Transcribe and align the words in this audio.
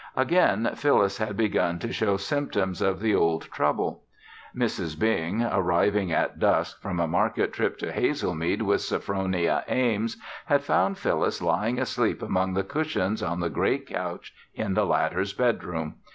Again, 0.17 0.67
Phyllis 0.73 1.19
had 1.19 1.37
begun 1.37 1.77
to 1.77 1.93
show 1.93 2.17
symptoms 2.17 2.81
of 2.81 2.99
the 3.01 3.13
old 3.13 3.43
trouble. 3.51 4.01
Mrs. 4.55 4.97
Bing, 4.97 5.43
arriving 5.43 6.11
at 6.11 6.39
dusk 6.39 6.81
from 6.81 6.99
a 6.99 7.05
market 7.05 7.53
trip 7.53 7.77
to 7.77 7.91
Hazelmead 7.91 8.63
with 8.63 8.81
Sophronia 8.81 9.63
Ames, 9.67 10.17
had 10.47 10.63
found 10.63 10.97
Phyllis 10.97 11.39
lying 11.39 11.77
asleep 11.77 12.23
among 12.23 12.55
the 12.55 12.63
cushions 12.63 13.21
on 13.21 13.41
the 13.41 13.49
great 13.51 13.85
couch 13.85 14.33
in 14.55 14.73
the 14.73 14.87
latter's 14.87 15.33
bedroom. 15.33 15.97